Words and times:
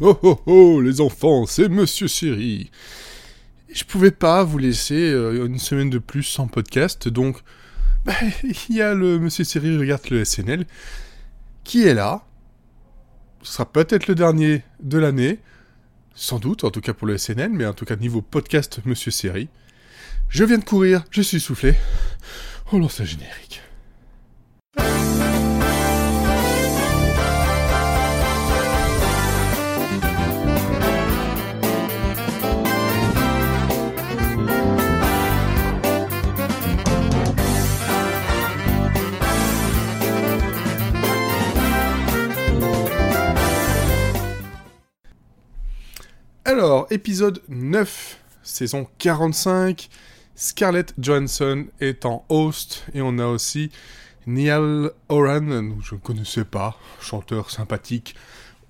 Oh 0.00 0.16
oh 0.22 0.40
oh, 0.46 0.80
les 0.80 1.00
enfants, 1.00 1.44
c'est 1.44 1.68
Monsieur 1.68 2.06
Siri. 2.06 2.70
Je 3.68 3.82
pouvais 3.82 4.12
pas 4.12 4.44
vous 4.44 4.58
laisser 4.58 5.10
euh, 5.10 5.44
une 5.44 5.58
semaine 5.58 5.90
de 5.90 5.98
plus 5.98 6.22
sans 6.22 6.46
podcast, 6.46 7.08
donc 7.08 7.42
bah, 8.04 8.14
il 8.44 8.76
y 8.76 8.80
a 8.80 8.94
le 8.94 9.18
Monsieur 9.18 9.42
Siri 9.42 9.76
regarde 9.76 10.08
le 10.10 10.24
SNL 10.24 10.66
qui 11.64 11.84
est 11.84 11.94
là. 11.94 12.24
Ce 13.42 13.54
sera 13.54 13.72
peut-être 13.72 14.06
le 14.06 14.14
dernier 14.14 14.62
de 14.80 14.98
l'année, 14.98 15.40
sans 16.14 16.38
doute, 16.38 16.62
en 16.62 16.70
tout 16.70 16.80
cas 16.80 16.94
pour 16.94 17.08
le 17.08 17.18
SNL, 17.18 17.50
mais 17.50 17.66
en 17.66 17.74
tout 17.74 17.84
cas 17.84 17.96
niveau 17.96 18.22
podcast 18.22 18.78
Monsieur 18.84 19.10
Siri. 19.10 19.48
Je 20.28 20.44
viens 20.44 20.58
de 20.58 20.64
courir, 20.64 21.02
je 21.10 21.22
suis 21.22 21.40
soufflé. 21.40 21.74
Oh 22.70 22.78
là, 22.78 22.86
c'est 22.88 23.04
générique. 23.04 23.62
Alors, 46.48 46.86
épisode 46.88 47.42
9, 47.50 48.18
saison 48.42 48.88
45. 48.96 49.90
Scarlett 50.34 50.94
Johansson 50.98 51.66
est 51.78 52.06
en 52.06 52.24
host 52.30 52.86
et 52.94 53.02
on 53.02 53.18
a 53.18 53.26
aussi 53.26 53.70
Niall 54.26 54.92
Horan, 55.10 55.74
je 55.82 55.94
ne 55.94 56.00
connaissais 56.00 56.46
pas, 56.46 56.78
chanteur 57.02 57.50
sympathique 57.50 58.14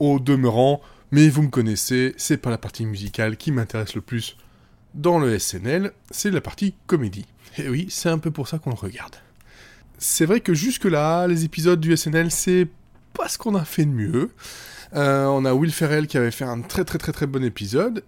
au 0.00 0.18
demeurant, 0.18 0.80
mais 1.12 1.28
vous 1.28 1.42
me 1.42 1.50
connaissez, 1.50 2.16
c'est 2.16 2.38
pas 2.38 2.50
la 2.50 2.58
partie 2.58 2.84
musicale 2.84 3.36
qui 3.36 3.52
m'intéresse 3.52 3.94
le 3.94 4.00
plus 4.00 4.36
dans 4.94 5.20
le 5.20 5.38
SNL, 5.38 5.92
c'est 6.10 6.32
la 6.32 6.40
partie 6.40 6.74
comédie. 6.88 7.26
Et 7.58 7.68
oui, 7.68 7.86
c'est 7.90 8.08
un 8.08 8.18
peu 8.18 8.32
pour 8.32 8.48
ça 8.48 8.58
qu'on 8.58 8.70
le 8.70 8.74
regarde. 8.76 9.14
C'est 9.98 10.26
vrai 10.26 10.40
que 10.40 10.52
jusque-là, 10.52 11.28
les 11.28 11.44
épisodes 11.44 11.78
du 11.78 11.96
SNL, 11.96 12.32
c'est 12.32 12.66
pas 13.14 13.28
ce 13.28 13.38
qu'on 13.38 13.54
a 13.54 13.64
fait 13.64 13.84
de 13.84 13.92
mieux. 13.92 14.32
Euh, 14.94 15.26
on 15.26 15.44
a 15.44 15.52
Will 15.52 15.72
Ferrell 15.72 16.06
qui 16.06 16.16
avait 16.16 16.30
fait 16.30 16.44
un 16.44 16.60
très 16.62 16.84
très 16.84 16.98
très 16.98 17.12
très 17.12 17.26
bon 17.26 17.44
épisode. 17.44 18.04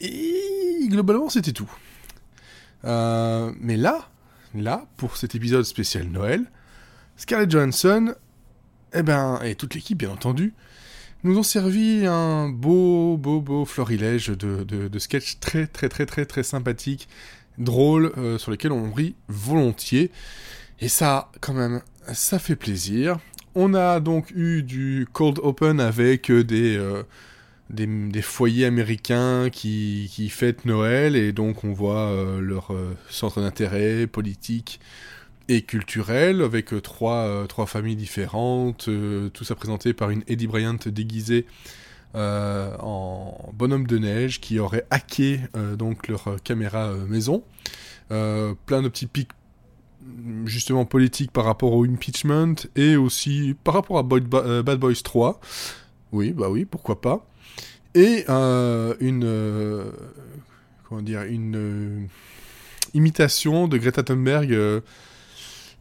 Et 0.00 0.88
globalement, 0.88 1.28
c'était 1.28 1.52
tout. 1.52 1.70
Euh, 2.84 3.52
mais 3.60 3.76
là, 3.76 4.08
là, 4.54 4.86
pour 4.96 5.16
cet 5.16 5.34
épisode 5.34 5.64
spécial 5.64 6.06
Noël, 6.08 6.44
Scarlett 7.16 7.50
Johansson, 7.50 8.14
eh 8.92 9.02
ben, 9.02 9.40
et 9.42 9.54
toute 9.54 9.74
l'équipe 9.74 9.98
bien 9.98 10.10
entendu, 10.10 10.52
nous 11.24 11.38
ont 11.38 11.42
servi 11.42 12.06
un 12.06 12.48
beau, 12.48 13.16
beau, 13.16 13.40
beau 13.40 13.64
florilège 13.64 14.28
de, 14.28 14.62
de, 14.62 14.98
sketchs 14.98 15.38
très, 15.40 15.66
très, 15.66 15.88
très, 15.88 16.04
très, 16.04 16.26
très 16.26 16.42
sympathiques, 16.42 17.08
drôles, 17.56 18.12
euh, 18.18 18.36
sur 18.36 18.50
lesquels 18.50 18.72
on 18.72 18.92
rit 18.92 19.14
volontiers. 19.28 20.10
Et 20.80 20.88
ça, 20.88 21.30
quand 21.40 21.54
même, 21.54 21.80
ça 22.12 22.38
fait 22.38 22.56
plaisir. 22.56 23.18
On 23.56 23.72
a 23.74 24.00
donc 24.00 24.32
eu 24.34 24.64
du 24.64 25.06
cold 25.12 25.38
open 25.40 25.78
avec 25.78 26.28
euh, 26.28 26.44
euh, 26.50 27.04
des, 27.70 28.22
foyers 28.22 28.64
américains 28.64 29.48
qui, 29.48 30.10
qui, 30.12 30.28
fêtent 30.28 30.64
Noël 30.64 31.14
et 31.14 31.32
donc 31.32 31.62
on 31.62 31.72
voit 31.72 32.08
euh, 32.08 32.40
leur 32.40 32.72
centre 33.08 33.40
d'intérêt 33.40 34.08
politique 34.08 34.80
et 35.48 35.62
culturel 35.62 36.42
avec 36.42 36.74
trois, 36.82 37.46
trois 37.46 37.66
familles 37.66 37.96
différentes, 37.96 38.88
tout 39.32 39.44
ça 39.44 39.54
présenté 39.54 39.92
par 39.92 40.10
une 40.10 40.24
Eddie 40.26 40.46
Bryant 40.46 40.78
déguisée 40.86 41.46
en 42.14 43.50
bonhomme 43.52 43.86
de 43.86 43.98
neige 43.98 44.40
qui 44.40 44.58
aurait 44.58 44.86
hacké 44.90 45.40
donc 45.76 46.08
leur 46.08 46.36
caméra 46.42 46.94
maison. 47.08 47.44
plein 48.08 48.82
de 48.82 48.88
petits 48.88 49.06
pics 49.06 49.32
justement 50.44 50.84
politique 50.84 51.30
par 51.30 51.44
rapport 51.44 51.72
au 51.72 51.84
impeachment 51.84 52.56
et 52.76 52.96
aussi 52.96 53.54
par 53.64 53.74
rapport 53.74 53.98
à 53.98 54.02
euh, 54.02 54.62
Bad 54.62 54.78
Boys 54.78 54.94
3. 55.02 55.40
Oui, 56.12 56.32
bah 56.32 56.48
oui, 56.48 56.64
pourquoi 56.64 57.00
pas. 57.00 57.26
Et 57.94 58.24
euh, 58.28 58.94
une 59.00 59.24
euh, 59.24 59.90
comment 60.88 61.02
dire 61.02 61.22
une 61.22 62.08
imitation 62.92 63.68
de 63.68 63.78
Greta 63.78 64.02
Thunberg 64.02 64.82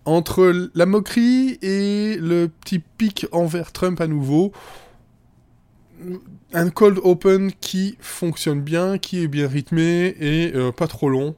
entre 0.05 0.69
la 0.73 0.85
moquerie 0.85 1.59
et 1.61 2.17
le 2.17 2.47
petit 2.47 2.79
pic 2.79 3.27
envers 3.31 3.71
Trump 3.71 4.01
à 4.01 4.07
nouveau. 4.07 4.51
Un 6.53 6.69
cold 6.69 6.99
open 7.03 7.51
qui 7.61 7.95
fonctionne 7.99 8.61
bien, 8.61 8.97
qui 8.97 9.23
est 9.23 9.27
bien 9.27 9.47
rythmé 9.47 10.15
et 10.19 10.51
pas 10.75 10.87
trop 10.87 11.09
long. 11.09 11.35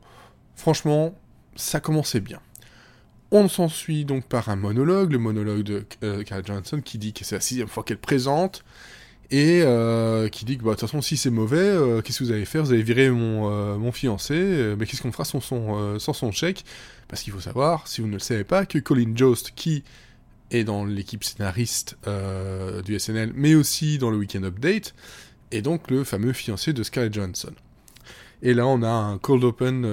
Franchement, 0.55 1.13
ça 1.55 1.79
commençait 1.79 2.21
bien. 2.21 2.39
On 3.31 3.47
s'ensuit 3.47 4.05
donc 4.05 4.25
par 4.25 4.49
un 4.49 4.55
monologue, 4.55 5.11
le 5.11 5.17
monologue 5.17 5.63
de 5.63 5.85
euh, 6.03 6.23
Carl 6.23 6.43
Johnson, 6.45 6.79
qui 6.83 6.97
dit 6.97 7.13
que 7.13 7.23
c'est 7.23 7.35
la 7.35 7.41
sixième 7.41 7.67
fois 7.67 7.83
qu'elle 7.83 7.97
présente, 7.97 8.63
et 9.31 9.61
euh, 9.63 10.29
qui 10.29 10.45
dit 10.45 10.57
que 10.57 10.63
bah, 10.63 10.71
de 10.71 10.75
toute 10.75 10.81
façon, 10.81 11.01
si 11.01 11.17
c'est 11.17 11.31
mauvais, 11.31 11.57
euh, 11.57 12.01
qu'est-ce 12.01 12.19
que 12.19 12.23
vous 12.25 12.31
allez 12.31 12.45
faire? 12.45 12.63
Vous 12.63 12.73
allez 12.73 12.83
virer 12.83 13.09
mon, 13.09 13.77
mon 13.79 13.91
fiancé, 13.91 14.75
mais 14.77 14.85
qu'est-ce 14.85 15.01
qu'on 15.01 15.11
fera 15.11 15.25
sans 15.25 15.41
son, 15.41 16.31
chèque? 16.31 16.63
Parce 17.07 17.23
qu'il 17.23 17.33
faut 17.33 17.39
savoir, 17.39 17.87
si 17.87 18.01
vous 18.01 18.07
ne 18.07 18.13
le 18.13 18.19
savez 18.19 18.43
pas, 18.43 18.65
que 18.65 18.77
Colin 18.77 19.13
Jost, 19.15 19.53
qui 19.55 19.83
est 20.51 20.63
dans 20.63 20.85
l'équipe 20.85 21.23
scénariste 21.23 21.97
du 22.85 22.99
SNL, 22.99 23.31
mais 23.35 23.55
aussi 23.55 23.97
dans 23.97 24.11
le 24.11 24.17
Weekend 24.17 24.45
Update, 24.45 24.93
est 25.51 25.63
donc 25.63 25.89
le 25.89 26.03
fameux 26.03 26.33
fiancé 26.33 26.73
de 26.73 26.83
Scarlett 26.83 27.13
Johansson. 27.13 27.53
Et 28.43 28.53
là, 28.53 28.67
on 28.67 28.83
a 28.83 28.89
un 28.89 29.17
cold 29.17 29.43
open 29.43 29.87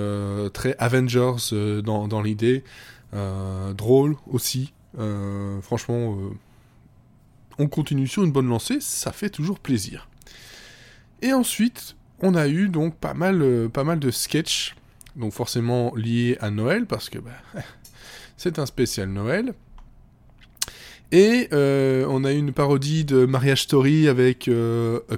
très 0.53 0.77
Avengers 0.79 1.83
dans, 1.83 2.23
l'idée, 2.23 2.65
euh, 2.65 2.67
drôle 3.13 4.17
aussi. 4.27 4.73
Euh, 4.99 5.61
franchement, 5.63 6.17
euh, 6.19 6.31
on 7.59 7.67
continue 7.69 8.07
sur 8.07 8.25
une 8.25 8.33
bonne 8.33 8.49
lancée, 8.49 8.79
ça 8.81 9.13
fait 9.13 9.31
toujours 9.31 9.59
plaisir. 9.59 10.09
Et 11.23 11.33
ensuite, 11.33 11.97
on 12.21 12.35
a 12.35 12.49
eu 12.49 12.69
donc 12.69 12.97
pas 12.97 13.15
mal, 13.15 13.69
pas 13.73 13.85
mal 13.85 13.99
de 13.99 14.11
sketchs, 14.11 14.75
donc 15.17 15.33
forcément 15.33 15.95
liés 15.95 16.37
à 16.41 16.51
Noël, 16.51 16.87
parce 16.87 17.09
que 17.09 17.19
bah, 17.19 17.31
c'est 18.37 18.59
un 18.59 18.67
spécial 18.67 19.09
Noël. 19.09 19.55
Et 21.15 21.49
on 21.53 22.25
a 22.25 22.33
eu 22.33 22.39
une 22.39 22.53
parodie 22.53 23.05
de 23.05 23.27
Mariage 23.27 23.65
Story 23.65 24.09
avec 24.09 24.51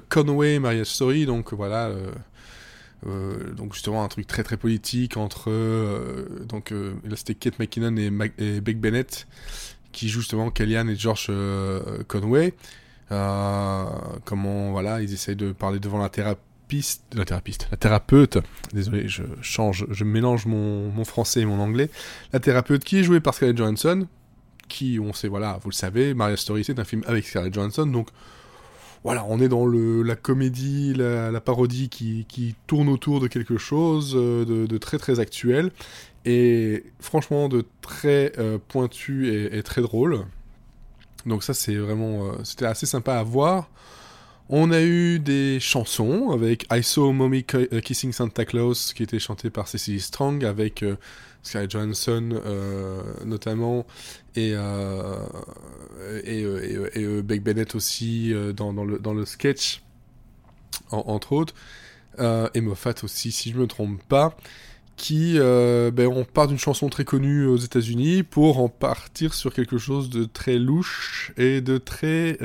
Conway 0.09 0.59
Mariage 0.59 0.87
Story, 0.87 1.25
donc 1.25 1.53
voilà, 1.53 1.85
euh, 1.85 2.11
donc 3.55 3.73
justement 3.73 4.03
un 4.03 4.07
truc 4.07 4.27
très 4.27 4.43
très 4.43 4.57
politique 4.57 5.17
entre 5.17 5.49
euh, 5.49 6.25
donc 6.47 6.71
euh, 6.71 6.93
là 7.03 7.15
c'était 7.15 7.35
Kate 7.35 7.59
McKinnon 7.59 7.95
et, 7.97 8.11
et, 8.37 8.61
Beck 8.61 8.79
Bennett 8.79 9.27
qui 9.91 10.09
jouent 10.09 10.21
justement 10.21 10.49
Kellyanne 10.49 10.89
et 10.89 10.95
George 10.95 11.31
Conway. 12.07 12.53
Comment 13.09 14.71
voilà 14.71 15.01
ils 15.01 15.13
essayent 15.13 15.35
de 15.35 15.51
parler 15.51 15.79
devant 15.79 15.99
la 15.99 16.09
thérapeute 16.09 16.41
la 17.13 17.25
thérapeute 17.25 17.67
la 17.69 17.77
thérapeute. 17.77 18.39
Désolé 18.73 19.07
je 19.07 19.23
change 19.41 19.85
je 19.89 20.03
mélange 20.03 20.47
mon, 20.47 20.89
mon, 20.89 21.05
français 21.05 21.41
et 21.41 21.45
mon 21.45 21.59
anglais. 21.59 21.89
La 22.33 22.39
thérapeute 22.39 22.83
qui 22.83 22.97
est 22.97 23.03
jouée 23.03 23.19
par 23.19 23.35
Scarlett 23.35 23.57
Johansson 23.57 24.07
qui 24.67 24.99
on 24.99 25.13
sait 25.13 25.27
voilà 25.27 25.59
vous 25.61 25.69
le 25.69 25.75
savez 25.75 26.13
Maria 26.13 26.35
Story 26.37 26.63
c'est 26.63 26.79
un 26.79 26.83
film 26.83 27.03
avec 27.05 27.25
Scarlett 27.25 27.53
Johansson 27.53 27.85
donc 27.85 28.09
voilà, 29.05 29.23
on 29.29 29.39
est 29.39 29.49
dans 29.49 29.67
la 29.67 30.15
comédie, 30.15 30.95
la, 30.95 31.39
parodie 31.39 31.89
qui, 31.89 32.55
tourne 32.65 32.89
autour 32.89 33.19
de 33.19 33.27
quelque 33.27 33.55
chose 33.55 34.15
euh, 34.15 34.65
de, 34.65 34.77
très 34.79 34.97
très 34.97 35.19
actuel 35.19 35.69
et 36.25 36.83
franchement 36.99 37.47
de 37.47 37.65
très 37.81 38.33
euh, 38.39 38.57
pointu 38.67 39.31
et, 39.31 39.61
très 39.61 39.83
drôle. 39.83 40.25
Donc 41.27 41.43
ça 41.43 41.53
c'est 41.53 41.75
vraiment, 41.75 42.25
euh, 42.25 42.31
c'était 42.43 42.65
assez 42.65 42.87
sympa 42.87 43.13
à 43.13 43.21
voir. 43.21 43.69
On 44.49 44.71
a 44.71 44.81
eu 44.81 45.19
des 45.19 45.59
chansons 45.59 46.31
avec 46.31 46.65
I 46.71 46.81
Saw 46.81 47.13
Mommy 47.13 47.43
Kissing 47.43 48.11
Santa 48.11 48.43
Claus 48.43 48.91
qui 48.91 49.03
était 49.03 49.19
chanté 49.19 49.51
par 49.51 49.67
Cecily 49.67 49.99
Strong 49.99 50.43
avec 50.43 50.83
Scarlett 51.43 51.69
Johansson 51.69 52.41
notamment 53.23 53.85
et, 54.35 54.51
euh, 54.53 55.19
et, 56.23 56.41
et, 56.99 57.14
Beck 57.25 57.43
Bennett 57.43 57.75
aussi 57.75 58.33
euh, 58.33 58.53
dans, 58.53 58.71
le, 58.73 59.25
sketch, 59.25 59.81
entre 60.91 61.33
autres, 61.33 61.53
et 62.19 62.61
Moffat 62.61 62.93
aussi, 63.03 63.31
si 63.31 63.51
je 63.51 63.57
me 63.57 63.67
trompe 63.67 64.01
pas, 64.03 64.37
qui, 64.95 65.37
ben, 65.37 66.07
on 66.07 66.23
part 66.23 66.47
d'une 66.47 66.57
chanson 66.57 66.87
très 66.87 67.03
connue 67.03 67.45
aux 67.45 67.57
États-Unis 67.57 68.23
pour 68.23 68.59
en 68.59 68.69
partir 68.69 69.33
sur 69.33 69.53
quelque 69.53 69.77
chose 69.77 70.09
de 70.09 70.23
très 70.23 70.57
louche 70.57 71.33
et 71.37 71.59
de 71.59 71.77
très 71.77 72.37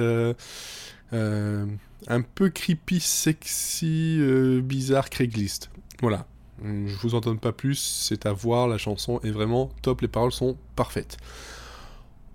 un 1.12 2.22
peu 2.34 2.50
creepy, 2.50 2.98
sexy, 2.98 4.20
bizarre, 4.62 5.08
Craigslist. 5.08 5.70
Voilà. 6.00 6.26
Je 6.62 6.94
vous 6.96 7.14
en 7.14 7.20
donne 7.20 7.38
pas 7.38 7.52
plus, 7.52 7.76
c'est 7.76 8.26
à 8.26 8.32
voir, 8.32 8.68
la 8.68 8.76
chanson 8.76 9.20
est 9.20 9.30
vraiment 9.30 9.70
top, 9.82 10.02
les 10.02 10.08
paroles 10.08 10.32
sont 10.32 10.56
parfaites. 10.76 11.16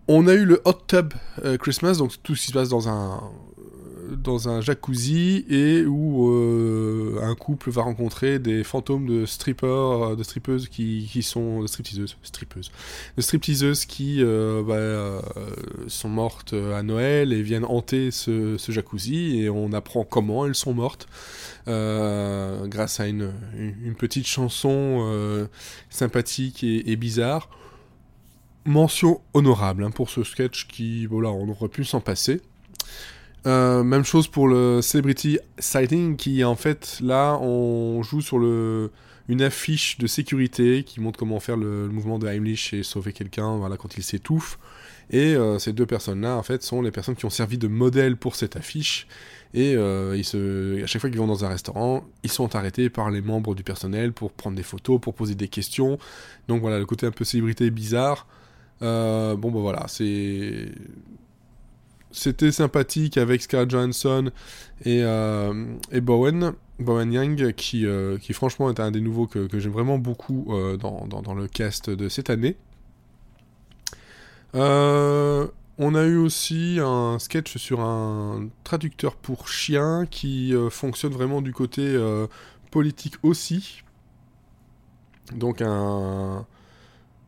On 0.08 0.28
a 0.28 0.34
eu 0.34 0.46
le 0.46 0.62
Hot 0.66 0.82
Tub 0.88 1.14
euh, 1.44 1.58
Christmas, 1.58 1.98
donc 1.98 2.12
tout 2.22 2.36
ce 2.36 2.42
qui 2.42 2.48
se 2.50 2.54
passe 2.54 2.70
dans 2.70 2.90
un, 2.90 3.24
dans 4.18 4.50
un 4.50 4.62
jacuzzi 4.62 5.46
et 5.50 5.84
où 5.84 6.32
un 7.22 7.34
couple 7.34 7.72
va 7.72 7.82
rencontrer 7.82 8.38
des 8.38 8.64
fantômes 8.64 9.08
de 9.08 9.26
strippers, 9.26 10.16
de 10.16 10.22
strippeuses 10.22 10.70
qui, 10.70 11.10
qui 11.12 11.24
sont 11.24 11.62
de 11.64 11.68
stripteaseuses, 11.68 12.18
strippeuses, 12.22 12.72
de 13.18 13.22
stripteaseuses 13.22 13.86
qui 13.86 14.24
bah, 14.24 15.22
sont 15.88 16.10
mortes 16.10 16.54
à 16.54 16.84
Noël 16.84 17.34
et 17.34 17.42
viennent 17.42 17.66
hanter 17.66 18.12
ce, 18.12 18.58
jacuzzi 18.70 19.40
et 19.40 19.50
on 19.50 19.74
apprend 19.74 20.04
comment 20.04 20.46
elles 20.46 20.56
sont 20.56 20.76
mortes 20.76 21.08
grâce 21.66 23.00
à 23.00 23.08
une, 23.08 23.32
une, 23.58 23.96
petite 23.96 24.28
chanson 24.28 25.48
sympathique 25.90 26.64
et 26.64 26.96
bizarre 26.96 27.50
mention 28.66 29.22
honorable 29.34 29.84
hein, 29.84 29.92
pour 29.92 30.10
ce 30.10 30.24
sketch 30.24 30.68
qui, 30.68 31.06
voilà, 31.06 31.30
on 31.30 31.48
aurait 31.50 31.70
pu 31.70 31.84
s'en 31.84 32.02
passer. 32.02 32.42
Euh, 33.46 33.84
même 33.84 34.04
chose 34.04 34.28
pour 34.28 34.48
le 34.48 34.82
Celebrity 34.82 35.38
Sighting 35.60 36.16
qui, 36.16 36.44
en 36.44 36.56
fait, 36.56 36.98
là, 37.02 37.38
on 37.40 38.02
joue 38.02 38.22
sur 38.22 38.40
le, 38.40 38.92
une 39.30 39.42
affiche 39.42 39.98
de 40.00 40.08
sécurité 40.08 40.84
qui 40.84 41.00
montre 41.00 41.20
comment 41.20 41.40
faire 41.40 41.58
le, 41.58 41.88
mouvement 41.88 42.18
de 42.18 42.28
Heimlich 42.28 42.74
et 42.74 42.82
sauver 42.82 43.14
quelqu'un 43.14 43.56
voilà, 43.58 43.78
quand 43.78 43.98
il 43.98 44.04
s'étouffe. 44.04 44.58
Et 45.12 45.36
euh, 45.36 45.60
ces 45.60 45.72
deux 45.74 45.86
personnes-là, 45.86 46.36
en 46.36 46.42
fait, 46.42 46.64
sont 46.64 46.82
les 46.82 46.90
personnes 46.90 47.16
qui 47.16 47.26
ont 47.26 47.30
servi 47.30 47.60
de 47.60 47.68
modèle 47.68 48.18
pour 48.18 48.36
cette 48.36 48.56
affiche. 48.56 49.08
Et 49.54 49.76
euh, 49.76 50.18
ils 50.18 50.26
se... 50.26 50.84
à 50.84 50.88
chaque 50.88 51.00
fois 51.00 51.12
qu'ils 51.12 51.20
vont 51.20 51.28
dans 51.28 51.46
un 51.46 51.50
restaurant, 51.50 52.04
ils 52.24 52.32
sont 52.32 52.56
arrêtés 52.56 52.90
par 52.90 53.12
les 53.12 53.22
membres 53.22 53.54
du 53.54 53.64
personnel 53.64 54.12
pour 54.12 54.32
prendre 54.32 54.58
des 54.58 54.64
photos, 54.64 55.00
pour 55.00 55.14
poser 55.14 55.36
des 55.36 55.48
questions. 55.48 56.00
Donc 56.48 56.62
voilà, 56.62 56.80
le 56.80 56.88
côté 56.88 57.06
un 57.06 57.12
peu 57.12 57.24
célébrité 57.24 57.70
bizarre. 57.70 58.26
Euh, 58.82 59.36
bon, 59.36 59.52
bah 59.52 59.60
voilà. 59.60 59.86
C'était 62.12 62.52
sympathique 62.52 63.18
avec 63.18 63.42
Scarlett 63.42 63.70
Johansson 63.70 64.32
et, 64.84 65.02
euh, 65.04 65.76
Bowen, 66.02 66.54
Yang, 66.80 67.54
qui, 67.54 67.86
euh, 67.86 68.18
qui 68.18 68.34
franchement 68.34 68.70
est 68.70 68.80
un 68.80 68.92
des 68.92 69.02
nouveaux 69.02 69.28
que, 69.28 69.48
j'aime 69.60 69.72
vraiment 69.72 69.98
beaucoup 69.98 70.54
dans, 70.80 71.06
dans, 71.08 71.22
dans, 71.22 71.34
le 71.34 71.48
cast 71.48 71.90
de 71.90 72.10
cette 72.10 72.30
année. 72.30 72.56
on 74.54 75.96
a 75.96 76.04
eu 76.04 76.18
aussi 76.18 76.80
un 76.82 77.20
sketch 77.20 77.58
sur 77.58 77.82
un 77.82 78.48
traducteur 78.64 79.16
pour 79.16 79.50
chien 79.50 80.06
qui 80.10 80.54
fonctionne 80.70 81.12
vraiment 81.12 81.42
du 81.42 81.54
côté 81.54 81.98
politique 82.72 83.16
aussi. 83.24 83.84
Donc 85.34 85.62
un, 85.62 86.46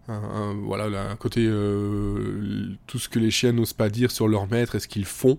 voilà, 0.07 1.09
un 1.09 1.15
côté 1.15 1.45
euh, 1.45 2.75
tout 2.87 2.97
ce 2.97 3.09
que 3.09 3.19
les 3.19 3.31
chiens 3.31 3.51
n'osent 3.51 3.73
pas 3.73 3.89
dire 3.89 4.11
sur 4.11 4.27
leur 4.27 4.47
maître 4.47 4.75
et 4.75 4.79
ce 4.79 4.87
qu'ils 4.87 5.05
font, 5.05 5.37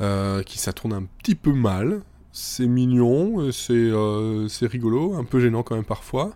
euh, 0.00 0.42
qui 0.42 0.58
ça 0.58 0.72
tourne 0.72 0.94
un 0.94 1.04
petit 1.18 1.34
peu 1.34 1.52
mal. 1.52 2.00
C'est 2.32 2.66
mignon, 2.66 3.50
c'est 3.52 3.72
euh, 3.74 4.48
c'est 4.48 4.66
rigolo, 4.66 5.14
un 5.14 5.24
peu 5.24 5.40
gênant 5.40 5.62
quand 5.62 5.74
même 5.74 5.84
parfois. 5.84 6.34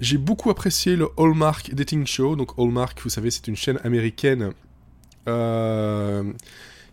J'ai 0.00 0.18
beaucoup 0.18 0.50
apprécié 0.50 0.96
le 0.96 1.08
Hallmark 1.16 1.74
Dating 1.74 2.06
Show. 2.06 2.36
Donc 2.36 2.52
Hallmark, 2.56 3.00
vous 3.02 3.10
savez, 3.10 3.30
c'est 3.30 3.48
une 3.48 3.56
chaîne 3.56 3.78
américaine 3.84 4.52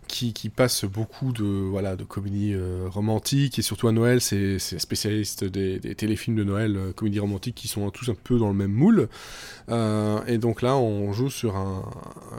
qui, 0.06 0.48
passe 0.48 0.84
beaucoup 0.84 1.32
de, 1.32 1.44
voilà, 1.44 1.96
de 1.96 2.04
comédies 2.04 2.54
euh, 2.54 2.86
romantiques, 2.88 3.58
et 3.58 3.62
surtout 3.62 3.88
à 3.88 3.92
Noël, 3.92 4.20
c'est 4.20 4.58
spécialiste 4.58 5.44
des, 5.44 5.94
téléfilms 5.94 6.36
de 6.36 6.44
Noël, 6.44 6.76
euh, 6.76 6.92
comédies 6.92 7.20
romantiques 7.20 7.54
qui 7.54 7.68
sont 7.68 7.90
tous 7.90 8.08
un 8.08 8.14
peu 8.14 8.38
dans 8.38 8.48
le 8.48 8.54
même 8.54 8.72
moule. 8.72 9.08
Euh, 9.68 10.24
et 10.26 10.38
donc 10.38 10.62
là, 10.62 10.76
on 10.76 11.12
joue 11.12 11.30
sur 11.30 11.56
un, 11.56 11.84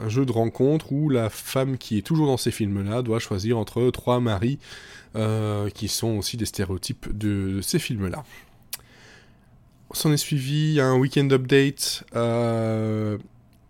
jeu 0.08 0.24
de 0.24 0.32
rencontre 0.32 0.92
où 0.92 1.08
la 1.08 1.30
femme 1.30 1.78
qui 1.78 1.98
est 1.98 2.02
toujours 2.02 2.26
dans 2.26 2.36
ces 2.36 2.50
films-là 2.50 3.02
doit 3.02 3.18
choisir 3.18 3.58
entre 3.58 3.90
trois 3.90 4.20
maris 4.20 4.58
euh, 5.16 5.68
qui 5.70 5.88
sont 5.88 6.18
aussi 6.18 6.36
des 6.36 6.46
stéréotypes 6.46 7.16
de, 7.16 7.60
ces 7.62 7.78
films-là. 7.78 8.24
S'en 9.92 10.12
est 10.12 10.18
suivi 10.18 10.80
un 10.80 10.96
week-end 10.96 11.28
update 11.30 12.04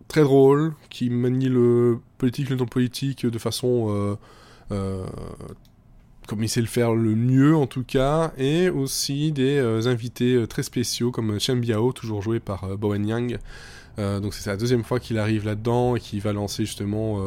très 0.08 0.22
drôle, 0.22 0.72
qui 0.88 1.10
manie 1.10 1.49
le 1.49 2.00
politique, 2.16 2.49
le 2.49 2.56
non-politique 2.56 3.26
de 3.26 3.38
façon 3.38 3.88
euh, 3.90 4.16
euh, 4.72 5.06
comme 6.26 6.43
il 6.43 6.49
sait 6.49 6.60
le 6.60 6.66
faire 6.66 6.94
le 6.94 7.14
mieux 7.14 7.55
en 7.55 7.66
tout 7.66 7.84
cas, 7.84 8.32
et 8.38 8.70
aussi 8.70 9.32
des 9.32 9.58
euh, 9.58 9.87
invités 9.87 10.46
très 10.49 10.62
spéciaux 10.62 11.10
comme 11.10 11.38
Chen 11.38 11.60
Biao, 11.60 11.93
toujours 11.93 12.22
joué 12.22 12.40
par 12.40 12.76
Bowen 12.76 13.06
Yang. 13.06 13.38
donc 13.99 14.32
c'est 14.32 14.49
la 14.49 14.56
deuxième 14.56 14.84
fois 14.84 15.00
qu'il 15.00 15.19
arrive 15.19 15.44
là-dedans 15.44 15.96
et 15.96 16.00
qu'il 16.00 16.20
va 16.20 16.32
lancer 16.32 16.64
justement 16.64 17.19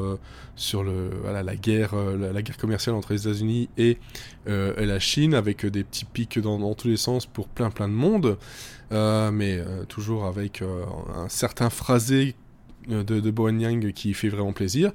sur 0.56 0.84
le, 0.84 1.10
voilà, 1.22 1.44
la, 1.44 1.58
guerre, 1.58 1.96
la, 1.96 2.42
guerre 2.42 2.58
commerciale 2.58 2.96
entre 2.96 3.12
les 3.12 3.28
États-Unis 3.28 3.68
et, 3.78 3.98
et, 4.48 4.86
la 4.86 5.00
Chine, 5.00 5.34
avec 5.34 5.66
des 5.66 5.84
petits 5.84 6.06
pics 6.06 6.40
dans, 6.40 6.58
dans, 6.60 6.74
tous 6.74 6.88
les 6.88 6.96
sens 6.96 7.26
pour 7.26 7.50
plein 7.50 7.72
plein 7.72 7.90
de 7.90 7.94
monde, 7.94 8.38
mais 8.92 9.62
toujours 9.90 10.24
avec 10.24 10.62
un 10.62 11.28
certain 11.28 11.70
phrasé 11.70 12.36
euh, 12.36 12.41
de, 12.88 13.02
de 13.02 13.32
Bowen 13.32 13.60
Yang 13.60 13.94
qui 13.94 14.14
fait 14.14 14.30
vraiment 14.30 14.54
plaisir. 14.54 14.92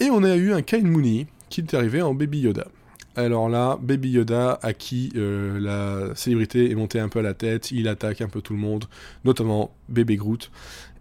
Et 0.00 0.10
on 0.10 0.22
a 0.22 0.36
eu 0.36 0.52
un 0.52 0.62
Kain 0.62 0.82
Mooney 0.82 1.26
qui 1.48 1.60
est 1.60 1.74
arrivé 1.74 2.02
en 2.02 2.14
Baby 2.14 2.40
Yoda. 2.40 2.68
Alors 3.14 3.48
là, 3.48 3.78
Baby 3.80 4.10
Yoda, 4.10 4.58
à 4.62 4.72
qui 4.72 5.12
euh, 5.16 5.60
la 5.60 6.14
célébrité 6.14 6.70
est 6.70 6.74
montée 6.74 6.98
un 6.98 7.08
peu 7.08 7.18
à 7.18 7.22
la 7.22 7.34
tête, 7.34 7.70
il 7.70 7.86
attaque 7.88 8.22
un 8.22 8.28
peu 8.28 8.40
tout 8.40 8.54
le 8.54 8.58
monde, 8.58 8.86
notamment 9.24 9.74
Bébé 9.90 10.16
Groot, 10.16 10.50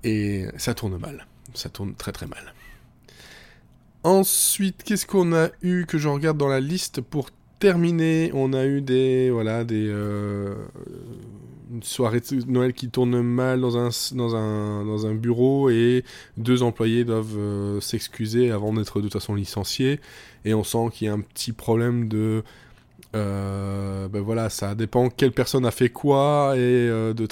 et 0.04 0.46
ça 0.58 0.74
tourne 0.74 0.98
mal. 0.98 1.26
Ça 1.54 1.70
tourne 1.70 1.96
très 1.96 2.12
très 2.12 2.28
mal. 2.28 2.54
Ensuite, 4.04 4.84
qu'est-ce 4.84 5.06
qu'on 5.06 5.34
a 5.34 5.50
eu 5.62 5.86
que 5.86 5.98
je 5.98 6.10
regarde 6.10 6.38
dans 6.38 6.48
la 6.48 6.60
liste 6.60 7.02
pour 7.02 7.30
terminer? 7.60 8.32
On 8.34 8.52
a 8.52 8.66
eu 8.66 8.82
des 8.82 9.30
voilà 9.30 9.64
des 9.64 9.88
euh, 9.88 10.56
une 11.72 11.84
soirée 11.84 12.20
de 12.20 12.52
Noël 12.52 12.74
qui 12.74 12.90
tourne 12.90 13.22
mal 13.22 13.62
dans 13.62 13.78
un, 13.78 15.16
bureau 15.16 15.70
et 15.70 16.04
deux 16.38 16.64
employés 16.64 17.04
doivent 17.04 17.38
euh, 17.38 17.82
s'excuser 17.82 18.52
avant 18.52 18.74
d'être 18.74 18.98
de 18.98 19.04
toute 19.04 19.14
façon 19.14 19.36
licenciés. 19.36 20.00
Et 20.46 20.54
on 20.54 20.64
sent 20.64 20.90
qu'il 20.94 21.08
y 21.08 21.10
a 21.10 21.14
un 21.14 21.22
petit 21.22 21.54
problème 21.54 22.08
de... 22.08 22.44
Euh, 23.14 24.08
ben 24.08 24.22
voilà, 24.22 24.50
ça 24.50 24.74
dépend 24.74 25.10
quelle 25.10 25.34
personne 25.34 25.66
a 25.66 25.72
fait 25.72 25.90
quoi 25.90 26.54
et 26.56 26.60
euh, 26.60 27.14
de 27.14 27.26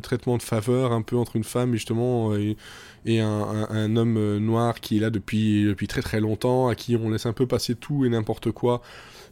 traitement 0.00 0.36
de 0.36 0.42
faveur 0.42 0.90
un 0.90 1.02
peu 1.02 1.16
entre 1.16 1.36
une 1.36 1.44
femme 1.44 1.74
justement 1.74 2.34
et, 2.34 2.56
un, 3.20 3.96
homme 3.96 4.38
noir 4.38 4.80
qui 4.80 4.96
est 4.96 5.00
là 5.00 5.10
depuis, 5.10 5.64
depuis 5.64 5.86
très 5.86 6.02
très 6.02 6.18
longtemps, 6.18 6.66
à 6.66 6.74
qui 6.74 6.96
on 6.96 7.10
laisse 7.10 7.26
un 7.26 7.32
peu 7.32 7.46
passer 7.46 7.76
tout 7.76 8.04
et 8.04 8.08
n'importe 8.08 8.50
quoi. 8.50 8.82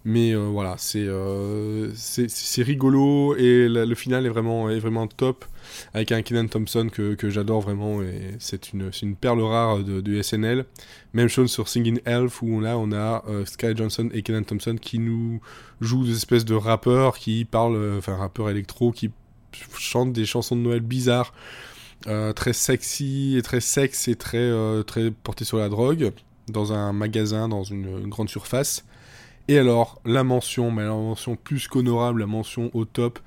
Mais 0.07 0.33
euh, 0.35 0.41
voilà, 0.41 0.77
euh, 0.97 1.91
c'est 1.95 2.63
rigolo 2.63 3.35
et 3.37 3.69
le 3.69 3.95
final 3.95 4.27
est 4.27 4.29
vraiment, 4.29 4.69
est 4.69 4.79
vraiment 4.79 5.07
top 5.07 5.47
avec 5.95 6.13
un 6.13 6.21
Kenan 6.21 6.47
Thompson 6.47 6.91
que, 6.93 7.15
que 7.15 7.31
j'adore 7.31 7.63
vraiment 7.63 8.03
et 8.03 8.35
c'est 8.39 8.75
une, 8.75 8.91
une 9.01 9.17
perle 9.17 9.41
rare 9.41 9.79
de, 9.79 10.03
de, 10.03 10.21
SNL. 10.21 10.67
Même 11.15 11.29
chose 11.29 11.51
sur 11.51 11.69
Singing 11.69 12.01
Elf 12.05 12.43
où 12.43 12.61
là 12.61 12.77
on 12.77 12.93
a 12.93 13.25
euh, 13.29 13.47
Sky 13.47 13.75
Johnson 13.75 14.11
et 14.13 14.23
Kenan 14.23 14.43
Thompson 14.43 14.77
qui 14.79 14.99
nous 14.99 15.41
jouent 15.81 16.05
des 16.05 16.17
espèces 16.17 16.45
de 16.45 16.55
rappeurs 16.55 17.17
qui 17.17 17.47
parlent, 17.47 17.97
enfin 17.97 18.15
rappeurs 18.15 18.51
électro 18.51 18.93
qui 18.93 19.11
chantent 19.79 20.13
des 20.13 20.27
chansons 20.27 20.57
de 20.57 20.61
Noël 20.61 20.81
bizarres, 20.81 21.33
très 22.37 22.53
sexy 22.53 23.37
et 23.39 23.43
très 23.43 23.61
sexe 23.61 24.09
et 24.09 24.17
très, 24.17 24.53
très 24.85 25.11
portées 25.11 25.47
sur 25.47 25.57
la 25.57 25.71
drogue 25.71 26.13
dans 26.49 26.75
un 26.75 26.93
magasin, 26.93 27.49
dans 27.49 27.63
une 27.65 28.07
grande 28.09 28.29
surface. 28.29 28.85
Et 29.49 29.59
alors, 29.59 30.01
la 30.05 30.25
mention, 30.25 30.71
mais 30.71 30.85
la 30.85 30.91
mention 30.91 31.37
plus 31.37 31.69
qu'honorable, 31.69 32.21
la 32.21 32.27
mention 32.27 32.71
au 32.73 32.85
top. 32.85 33.19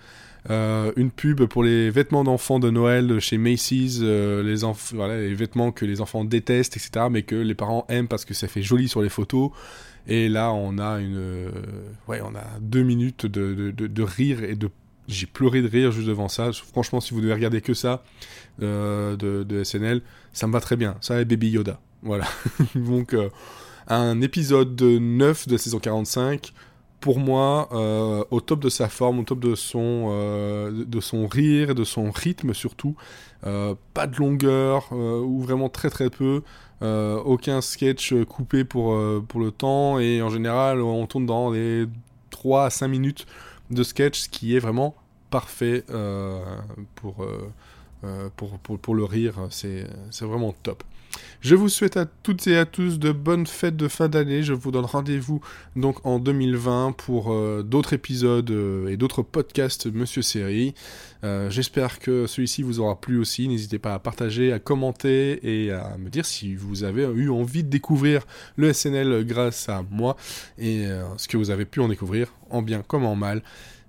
Euh, 0.49 0.93
une 0.95 1.11
pub 1.11 1.43
pour 1.45 1.63
les 1.63 1.89
vêtements 1.89 2.23
d'enfants 2.23 2.59
de 2.59 2.69
Noël 2.69 3.19
chez 3.19 3.37
Macy's, 3.37 3.99
euh, 4.01 4.41
les, 4.43 5.35
vêtements 5.35 5.71
que 5.71 5.85
les 5.85 5.99
enfants 5.99 6.23
détestent, 6.23 6.77
etc., 6.77 7.07
mais 7.11 7.23
que 7.23 7.35
les 7.35 7.53
parents 7.53 7.85
aiment 7.89 8.07
parce 8.07 8.23
que 8.23 8.33
ça 8.33 8.47
fait 8.47 8.61
joli 8.61 8.87
sur 8.87 9.01
les 9.01 9.09
photos. 9.09 9.51
Et 10.07 10.29
là, 10.29 10.53
on 10.53 10.77
a 10.77 10.99
une, 10.99 11.17
euh, 11.17 11.49
ouais, 12.07 12.21
on 12.23 12.33
a 12.33 12.45
deux 12.61 12.83
minutes 12.83 13.25
de, 13.25 14.03
rire 14.03 14.41
et 14.43 14.55
de, 14.55 14.69
j'ai 15.09 15.25
pleuré 15.25 15.61
de 15.61 15.67
rire 15.67 15.91
juste 15.91 16.07
devant 16.07 16.29
ça. 16.29 16.51
Franchement, 16.53 17.01
si 17.01 17.13
vous 17.13 17.19
devez 17.19 17.33
regarder 17.33 17.59
que 17.59 17.73
ça 17.73 18.03
de, 18.59 19.17
de 19.17 19.63
SNL, 19.65 20.01
ça 20.31 20.47
me 20.47 20.53
va 20.53 20.61
très 20.61 20.77
bien. 20.77 20.95
Ça 21.01 21.19
et 21.19 21.25
Baby 21.25 21.49
Yoda, 21.49 21.81
voilà. 22.03 22.25
Donc 22.75 23.13
un 23.87 24.21
épisode 24.21 24.81
9 24.81 25.47
de 25.47 25.57
saison 25.57 25.79
45 25.79 26.53
pour 26.99 27.19
moi, 27.19 27.69
euh, 27.71 28.23
au 28.31 28.41
top 28.41 28.59
de 28.59 28.69
sa 28.69 28.89
forme, 28.89 29.19
au 29.19 29.23
top 29.23 29.39
de 29.39 29.55
son, 29.55 30.09
euh, 30.11 30.83
de 30.85 30.99
son 30.99 31.27
rire, 31.27 31.75
de 31.75 31.83
son 31.83 32.11
rythme 32.11 32.53
surtout. 32.53 32.95
Euh, 33.45 33.75
pas 33.93 34.07
de 34.07 34.17
longueur, 34.17 34.91
ou 34.91 35.41
vraiment 35.41 35.69
très 35.69 35.89
très 35.89 36.09
peu. 36.09 36.41
aucun 36.81 37.61
sketch 37.61 38.13
coupé 38.25 38.63
pour, 38.63 38.97
pour 39.27 39.39
le 39.39 39.51
temps. 39.51 39.99
Et 39.99 40.21
en 40.21 40.29
général, 40.29 40.81
on 40.81 41.05
tourne 41.07 41.25
dans 41.25 41.51
les 41.51 41.85
3 42.31 42.65
à 42.65 42.69
5 42.69 42.87
minutes 42.87 43.25
de 43.71 43.83
sketch, 43.83 44.21
ce 44.21 44.29
qui 44.29 44.55
est 44.55 44.59
vraiment 44.59 44.95
parfait 45.29 45.83
pour, 46.95 47.25
pour, 48.35 48.59
pour, 48.59 48.79
pour, 48.79 48.95
le 48.95 49.03
rire. 49.03 49.35
C'est 49.49 49.85
vraiment 50.21 50.53
top. 50.63 50.83
Je 51.41 51.55
vous 51.55 51.69
souhaite 51.69 51.97
à 51.97 52.05
toutes 52.05 52.47
et 52.47 52.57
à 52.57 52.65
tous 52.65 52.99
de 52.99 53.11
bonnes 53.11 53.45
fêtes 53.45 53.77
de 53.77 53.87
fin 53.87 54.09
d'année. 54.09 54.43
Je 54.43 54.53
vous 54.53 54.71
donne 54.71 54.85
rendez-vous 54.85 55.41
donc 55.75 56.05
en 56.05 56.19
2020 56.19 56.93
pour 56.97 57.31
euh, 57.31 57.63
d'autres 57.63 57.93
épisodes 57.93 58.49
euh, 58.49 58.87
et 58.87 58.97
d'autres 58.97 59.21
podcasts 59.21 59.87
Monsieur 59.87 60.21
Série. 60.21 60.73
Euh, 61.23 61.49
j'espère 61.49 61.99
que 61.99 62.27
celui-ci 62.27 62.63
vous 62.63 62.79
aura 62.79 62.99
plu 62.99 63.19
aussi. 63.19 63.47
N'hésitez 63.47 63.79
pas 63.79 63.93
à 63.93 63.99
partager, 63.99 64.51
à 64.51 64.59
commenter 64.59 65.39
et 65.43 65.71
à 65.71 65.97
me 65.97 66.09
dire 66.09 66.25
si 66.25 66.55
vous 66.55 66.83
avez 66.83 67.03
eu 67.03 67.29
envie 67.29 67.63
de 67.63 67.69
découvrir 67.69 68.25
le 68.55 68.73
SNL 68.73 69.23
grâce 69.25 69.69
à 69.69 69.83
moi 69.89 70.17
et 70.57 70.85
ce 71.17 71.27
que 71.27 71.37
vous 71.37 71.49
avez 71.49 71.65
pu 71.65 71.79
en 71.79 71.87
découvrir 71.87 72.33
en 72.49 72.61
bien 72.61 72.81
comme 72.81 73.05
en 73.05 73.15
mal. 73.15 73.43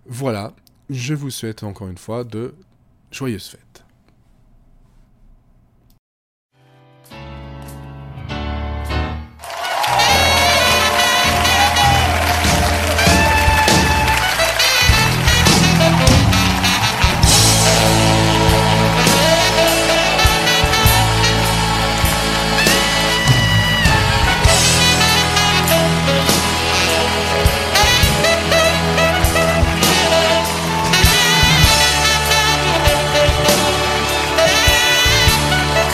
Voilà, 0.06 0.54
je 0.90 1.14
vous 1.14 1.30
souhaite 1.30 1.62
encore 1.62 1.88
une 1.88 1.98
fois 1.98 2.24
de 2.24 2.54
joyeuses 3.10 3.48
fêtes. 3.48 3.87